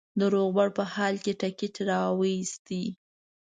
[0.19, 2.67] د روغبړ په حال کې ټکټ را وایست.